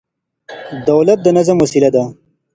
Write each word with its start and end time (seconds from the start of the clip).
دولت 0.89 1.19
د 1.23 1.27
نظم 1.37 1.57
وسيله 1.63 1.89
ده. 1.95 2.03